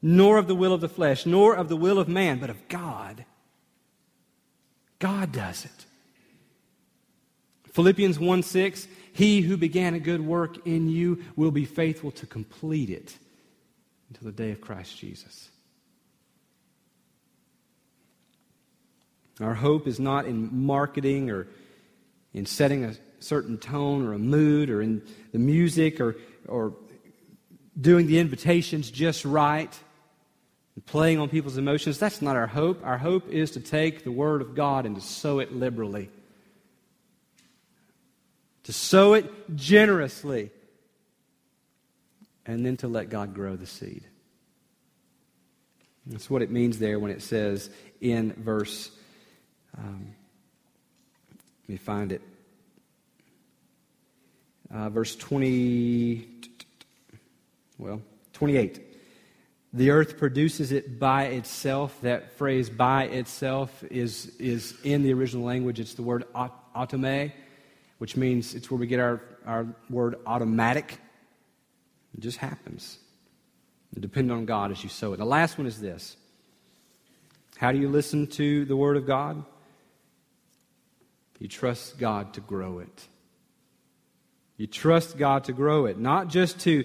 [0.00, 2.68] nor of the will of the flesh, nor of the will of man, but of
[2.68, 3.24] God.
[4.98, 5.86] God does it.
[7.72, 12.26] Philippians 1 6, he who began a good work in you will be faithful to
[12.26, 13.16] complete it
[14.08, 15.50] until the day of Christ Jesus.
[19.40, 21.48] Our hope is not in marketing or
[22.32, 26.74] in setting a certain tone or a mood or in the music or, or
[27.80, 29.78] doing the invitations just right
[30.74, 31.98] and playing on people's emotions.
[31.98, 32.84] That's not our hope.
[32.84, 36.10] Our hope is to take the Word of God and to sow it liberally,
[38.64, 40.50] to sow it generously,
[42.46, 44.04] and then to let God grow the seed.
[46.06, 48.90] That's what it means there when it says in verse
[49.78, 50.14] um,
[51.62, 52.22] let me find it.
[54.72, 56.26] Uh, verse 20,
[57.78, 58.00] well,
[58.32, 58.80] 28.
[59.72, 61.96] The earth produces it by itself.
[62.02, 65.80] That phrase by itself is, is in the original language.
[65.80, 67.32] It's the word autome,
[67.98, 70.98] which means it's where we get our, our word automatic.
[72.16, 72.98] It just happens.
[73.98, 75.16] Depend on God as you sow it.
[75.16, 76.16] The last one is this
[77.56, 79.44] How do you listen to the Word of God?
[81.40, 83.06] You trust God to grow it.
[84.56, 86.84] You trust God to grow it, not just to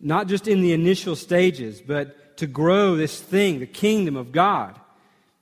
[0.00, 4.78] not just in the initial stages, but to grow this thing, the kingdom of God.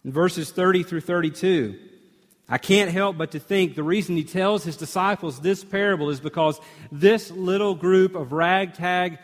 [0.04, 1.78] In verses 30 through 32,
[2.46, 6.20] I can't help but to think the reason he tells his disciples this parable is
[6.20, 6.61] because
[6.92, 9.18] this little group of ragtag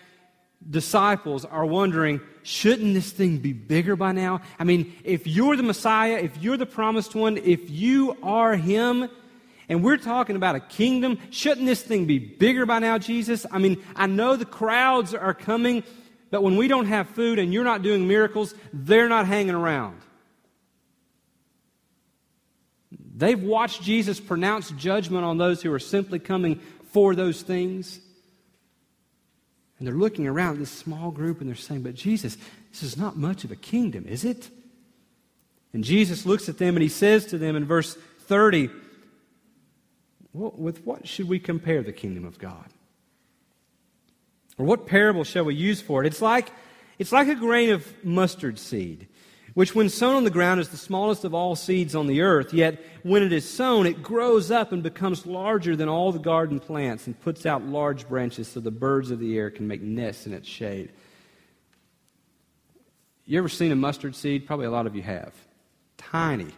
[0.69, 4.41] disciples are wondering, shouldn't this thing be bigger by now?
[4.59, 9.09] I mean, if you're the Messiah, if you're the promised one, if you are Him,
[9.69, 13.45] and we're talking about a kingdom, shouldn't this thing be bigger by now, Jesus?
[13.51, 15.83] I mean, I know the crowds are coming,
[16.31, 20.01] but when we don't have food and you're not doing miracles, they're not hanging around.
[23.17, 26.61] They've watched Jesus pronounce judgment on those who are simply coming
[26.93, 28.01] for those things.
[29.79, 32.37] And they're looking around this small group and they're saying, But Jesus,
[32.71, 34.49] this is not much of a kingdom, is it?
[35.73, 38.71] And Jesus looks at them and he says to them in verse 30,
[40.33, 42.67] well, With what should we compare the kingdom of God?
[44.59, 46.07] Or what parable shall we use for it?
[46.07, 46.51] It's like,
[46.99, 49.09] it's like a grain of mustard seed
[49.57, 52.53] which when sown on the ground is the smallest of all seeds on the earth,
[52.53, 56.61] yet when it is sown, it grows up and becomes larger than all the garden
[56.61, 60.27] plants and puts out large branches so the birds of the air can make nests
[60.27, 60.93] in its shade.
[63.25, 64.47] You ever seen a mustard seed?
[64.47, 65.33] Probably a lot of you have.
[65.97, 66.53] Tiny.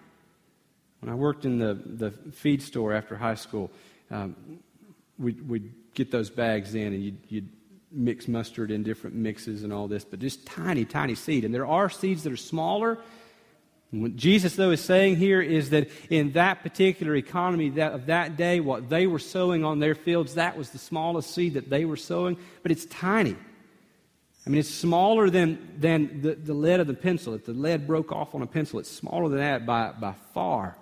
[0.99, 3.71] When I worked in the, the feed store after high school,
[4.11, 4.35] um,
[5.21, 7.49] we'd, we'd get those bags in and you'd, you'd
[7.91, 11.45] mix mustard in different mixes and all this, but just tiny, tiny seed.
[11.45, 12.99] And there are seeds that are smaller.
[13.91, 18.37] what Jesus, though, is saying here is that in that particular economy that, of that
[18.37, 21.85] day, what they were sowing on their fields, that was the smallest seed that they
[21.85, 23.37] were sowing, but it's tiny.
[24.47, 27.35] I mean, it's smaller than, than the, the lead of the pencil.
[27.35, 30.77] If the lead broke off on a pencil, it's smaller than that by, by far.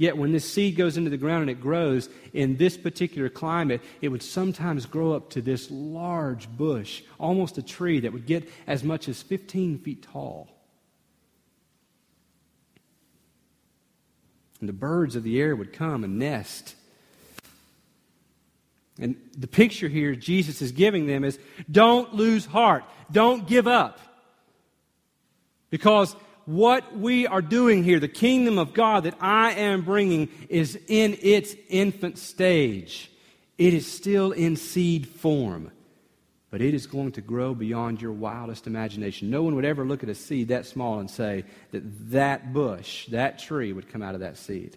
[0.00, 3.82] Yet when this seed goes into the ground and it grows, in this particular climate,
[4.00, 8.48] it would sometimes grow up to this large bush, almost a tree that would get
[8.66, 10.48] as much as 15 feet tall.
[14.60, 16.76] And the birds of the air would come and nest.
[18.98, 21.38] And the picture here Jesus is giving them is
[21.70, 24.00] don't lose heart, don't give up.
[25.68, 26.16] Because
[26.46, 31.16] what we are doing here, the kingdom of God that I am bringing, is in
[31.20, 33.10] its infant stage.
[33.58, 35.70] It is still in seed form,
[36.50, 39.30] but it is going to grow beyond your wildest imagination.
[39.30, 43.06] No one would ever look at a seed that small and say that that bush,
[43.08, 44.76] that tree, would come out of that seed.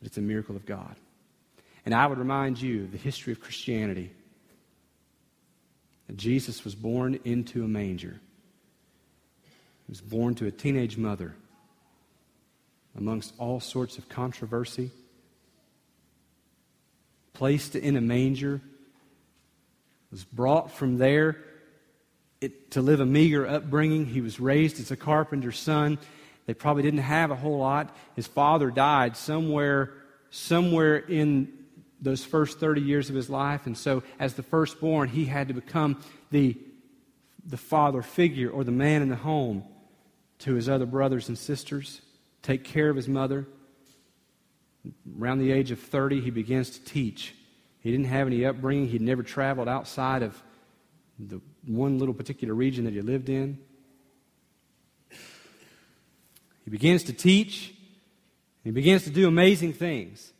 [0.00, 0.96] But it's a miracle of God.
[1.84, 4.12] And I would remind you of the history of Christianity
[6.16, 8.20] Jesus was born into a manger.
[9.90, 11.34] He was born to a teenage mother
[12.96, 14.92] amongst all sorts of controversy,
[17.32, 18.60] placed in a manger,
[20.12, 21.38] was brought from there
[22.40, 24.06] it, to live a meager upbringing.
[24.06, 25.98] He was raised as a carpenter's son.
[26.46, 27.92] They probably didn't have a whole lot.
[28.14, 29.92] His father died somewhere,
[30.30, 31.52] somewhere in
[32.00, 33.66] those first 30 years of his life.
[33.66, 36.56] And so, as the firstborn, he had to become the,
[37.44, 39.64] the father figure or the man in the home
[40.40, 42.00] to his other brothers and sisters,
[42.42, 43.46] take care of his mother.
[45.18, 47.34] Around the age of 30, he begins to teach.
[47.80, 50.42] He didn't have any upbringing, he'd never traveled outside of
[51.18, 53.58] the one little particular region that he lived in.
[56.64, 57.74] He begins to teach,
[58.64, 60.32] he begins to do amazing things.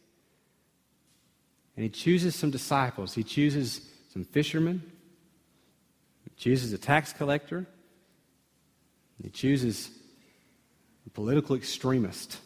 [1.77, 3.15] And he chooses some disciples.
[3.15, 3.81] He chooses
[4.13, 4.83] some fishermen.
[6.25, 7.67] He chooses a tax collector.
[9.23, 9.91] He chooses
[11.07, 12.39] a political extremist.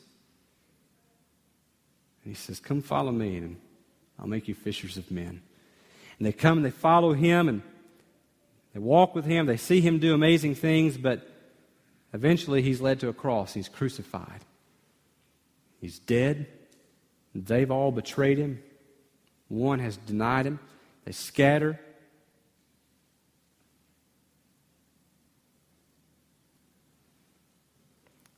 [2.25, 3.57] And he says, Come follow me, and
[4.18, 5.43] I'll make you fishers of men.
[6.18, 7.62] And they come and they follow him, and
[8.72, 9.47] they walk with him.
[9.47, 11.29] They see him do amazing things, but
[12.12, 13.55] eventually he's led to a cross.
[13.55, 14.41] He's crucified.
[15.81, 16.47] He's dead.
[17.35, 18.62] They've all betrayed him.
[19.49, 20.59] One has denied him.
[21.05, 21.79] They scatter.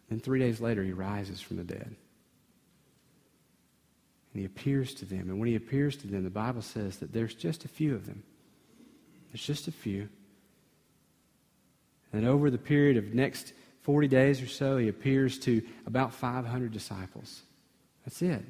[0.08, 1.96] Then three days later, he rises from the dead.
[4.32, 5.30] And he appears to them.
[5.30, 8.06] And when he appears to them, the Bible says that there's just a few of
[8.06, 8.22] them.
[9.30, 10.08] There's just a few.
[12.12, 13.52] And over the period of next
[13.82, 17.42] 40 days or so, he appears to about 500 disciples.
[18.04, 18.44] That's it.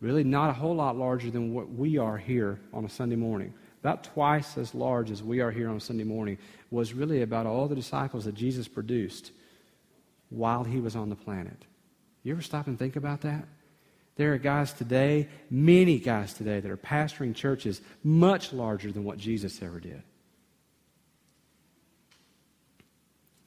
[0.00, 3.54] Really, not a whole lot larger than what we are here on a Sunday morning.
[3.80, 6.38] About twice as large as we are here on a Sunday morning
[6.70, 9.32] was really about all the disciples that Jesus produced
[10.32, 11.64] while he was on the planet.
[12.22, 13.46] You ever stop and think about that?
[14.16, 19.18] There are guys today, many guys today, that are pastoring churches much larger than what
[19.18, 20.02] Jesus ever did.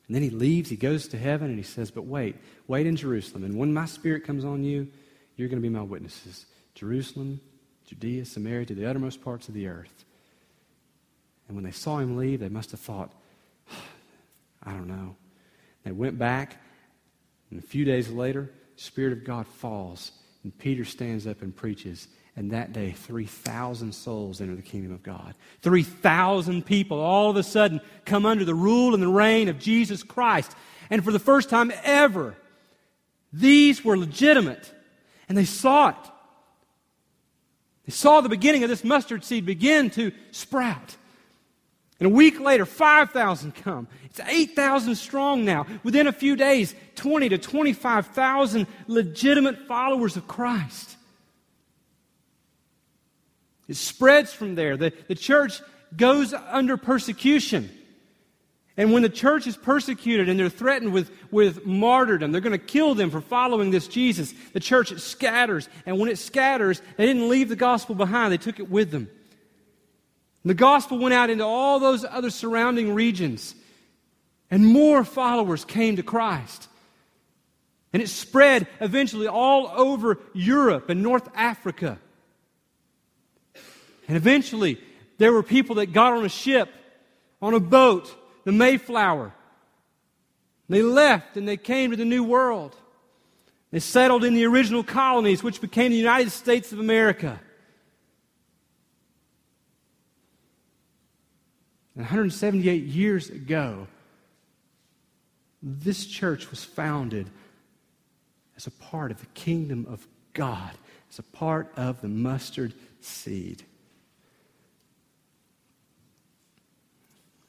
[0.08, 2.36] And then he leaves, he goes to heaven, and he says, But wait,
[2.68, 3.44] wait in Jerusalem.
[3.44, 4.88] And when my spirit comes on you,
[5.36, 6.46] you're going to be my witnesses.
[6.76, 7.40] Jerusalem,
[7.86, 10.06] Judea, Samaria, to the uttermost parts of the earth.
[11.48, 13.12] And when they saw him leave, they must have thought,
[14.64, 15.16] I don't know.
[15.84, 16.58] They went back,
[17.50, 20.12] and a few days later, Spirit of God falls,
[20.44, 22.08] and Peter stands up and preaches.
[22.38, 25.36] And that day, 3,000 souls enter the kingdom of God.
[25.62, 30.04] 3,000 people all of a sudden come under the rule and the reign of Jesus
[30.04, 30.54] Christ.
[30.90, 32.36] And for the first time ever,
[33.32, 34.74] these were legitimate.
[35.30, 36.12] And they saw it.
[37.86, 40.98] They saw the beginning of this mustard seed begin to sprout.
[42.00, 43.88] And a week later, 5,000 come.
[44.06, 45.66] It's 8,000 strong now.
[45.84, 50.98] Within a few days, 20 to 25,000 legitimate followers of Christ.
[53.68, 54.76] It spreads from there.
[54.76, 55.62] The, the church
[55.96, 57.70] goes under persecution.
[58.78, 62.58] And when the church is persecuted and they're threatened with, with martyrdom, they're going to
[62.58, 65.70] kill them for following this Jesus, the church scatters.
[65.86, 69.10] And when it scatters, they didn't leave the gospel behind, they took it with them.
[70.46, 73.56] The gospel went out into all those other surrounding regions,
[74.52, 76.70] and more followers came to Christ.
[77.92, 81.98] And it spread eventually all over Europe and North Africa.
[84.08, 84.80] And eventually,
[85.18, 86.70] there were people that got on a ship,
[87.42, 89.34] on a boat, the Mayflower.
[90.70, 92.76] They left and they came to the New World.
[93.72, 97.40] They settled in the original colonies, which became the United States of America.
[101.96, 103.88] And 178 years ago,
[105.64, 107.30] this church was founded
[108.58, 110.72] as a part of the kingdom of God,
[111.10, 113.64] as a part of the mustard seed.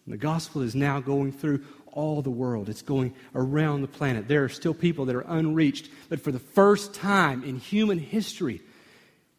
[0.06, 2.68] The gospel is now going through all the world.
[2.68, 4.28] It's going around the planet.
[4.28, 8.60] There are still people that are unreached, but for the first time in human history,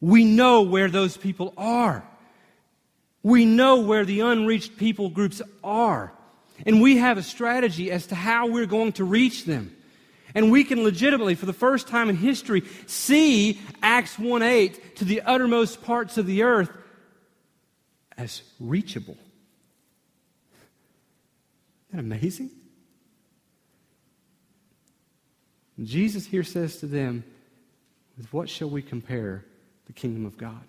[0.01, 2.03] we know where those people are.
[3.23, 6.13] We know where the unreached people groups are.
[6.65, 9.75] And we have a strategy as to how we're going to reach them.
[10.33, 15.05] And we can legitimately, for the first time in history, see Acts 1 8 to
[15.05, 16.69] the uttermost parts of the earth
[18.17, 19.17] as reachable.
[21.89, 22.51] Isn't that amazing?
[25.83, 27.23] Jesus here says to them,
[28.17, 29.45] With what shall we compare
[29.85, 30.63] the kingdom of God?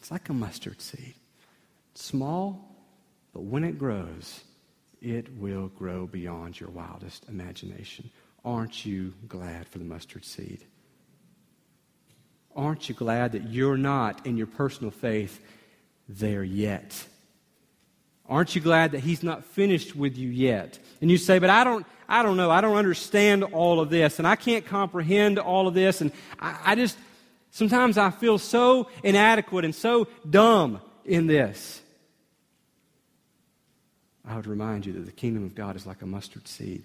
[0.00, 1.14] It's like a mustard seed.
[1.94, 2.74] small,
[3.34, 4.40] but when it grows,
[5.02, 8.10] it will grow beyond your wildest imagination.
[8.44, 10.64] Aren't you glad for the mustard seed?
[12.56, 15.40] Aren't you glad that you're not in your personal faith
[16.08, 17.06] there yet?
[18.28, 20.78] Aren't you glad that he's not finished with you yet?
[21.00, 22.50] And you say, but I don't, I don't know.
[22.50, 26.00] I don't understand all of this and I can't comprehend all of this.
[26.00, 26.96] And I, I just,
[27.50, 31.82] sometimes I feel so inadequate and so dumb in this.
[34.26, 36.84] I would remind you that the kingdom of God is like a mustard seed.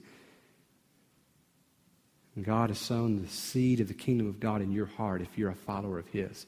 [2.35, 5.37] And God has sown the seed of the kingdom of God in your heart if
[5.37, 6.45] you're a follower of His.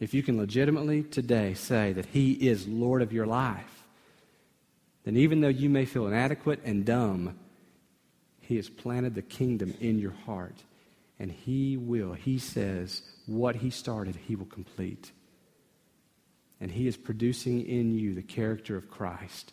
[0.00, 3.84] If you can legitimately today say that He is Lord of your life,
[5.04, 7.38] then even though you may feel inadequate and dumb,
[8.40, 10.56] He has planted the kingdom in your heart.
[11.20, 15.12] And He will, He says, what He started, He will complete.
[16.60, 19.52] And He is producing in you the character of Christ.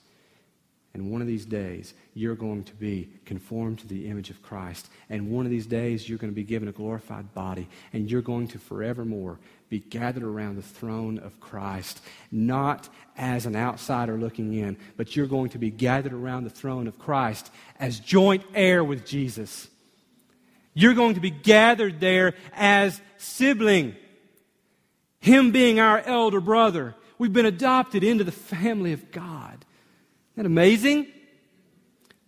[0.93, 4.87] And one of these days, you're going to be conformed to the image of Christ.
[5.09, 7.67] And one of these days, you're going to be given a glorified body.
[7.93, 9.37] And you're going to forevermore
[9.69, 12.01] be gathered around the throne of Christ,
[12.31, 16.87] not as an outsider looking in, but you're going to be gathered around the throne
[16.87, 19.67] of Christ as joint heir with Jesus.
[20.77, 23.95] You're going to be gathered there as sibling,
[25.19, 26.93] Him being our elder brother.
[27.17, 29.65] We've been adopted into the family of God.
[30.33, 31.07] Isn't that amazing?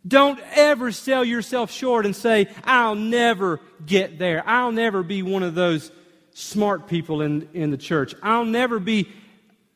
[0.07, 4.41] Don't ever sell yourself short and say, I'll never get there.
[4.47, 5.91] I'll never be one of those
[6.33, 8.15] smart people in, in the church.
[8.23, 9.09] I'll never be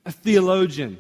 [0.04, 0.98] a theologian.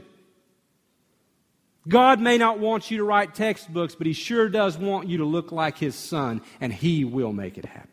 [1.87, 5.25] God may not want you to write textbooks, but He sure does want you to
[5.25, 7.89] look like His Son, and He will make it happen.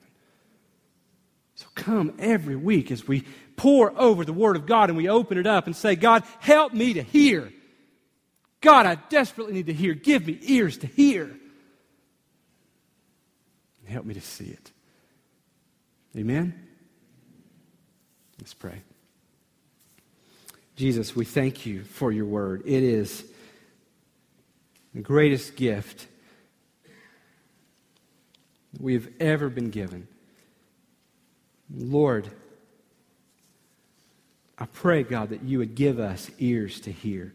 [1.56, 3.24] So come every week as we
[3.56, 6.72] pour over the Word of God and we open it up and say, God, help
[6.72, 7.52] me to hear.
[8.62, 9.92] God, I desperately need to hear.
[9.92, 11.36] Give me ears to hear.
[13.86, 14.72] Help me to see it.
[16.16, 16.68] Amen?
[18.38, 18.80] Let's pray.
[20.76, 22.62] Jesus, we thank you for your word.
[22.64, 23.29] It is
[24.94, 26.06] the greatest gift
[28.78, 30.08] we have ever been given.
[31.72, 32.28] Lord,
[34.58, 37.32] I pray, God, that you would give us ears to hear.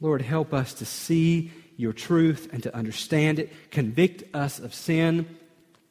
[0.00, 3.52] Lord, help us to see your truth and to understand it.
[3.70, 5.26] Convict us of sin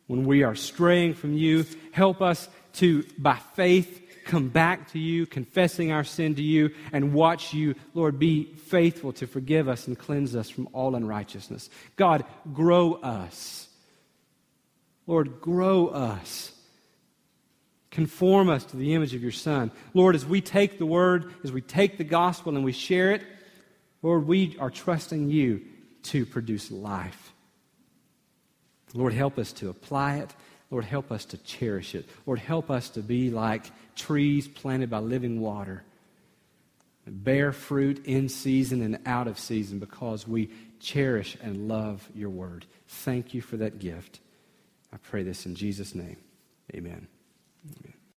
[0.08, 1.66] when we are straying from you.
[1.91, 7.13] Help us to, by faith, come back to you, confessing our sin to you, and
[7.13, 11.69] watch you, Lord, be faithful to forgive us and cleanse us from all unrighteousness.
[11.95, 13.69] God, grow us.
[15.07, 16.51] Lord, grow us.
[17.91, 19.71] Conform us to the image of your Son.
[19.93, 23.23] Lord, as we take the word, as we take the gospel and we share it,
[24.01, 25.61] Lord, we are trusting you
[26.03, 27.32] to produce life.
[28.93, 30.36] Lord, help us to apply it.
[30.76, 32.05] Lord, help us to cherish it.
[32.26, 33.63] Lord, help us to be like
[33.95, 35.86] trees planted by living water,
[37.07, 40.49] bear fruit in season and out of season because we
[40.82, 42.65] cherish and love your word.
[42.89, 44.19] Thank you for that gift.
[44.91, 46.17] I pray this in Jesus' name.
[46.76, 47.07] Amen.
[47.65, 47.95] Amen.